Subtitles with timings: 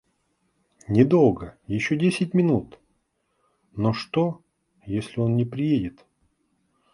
[0.87, 2.79] Недолго, еще десять минут...
[3.75, 4.41] Но что,
[4.87, 6.03] если он не приедет?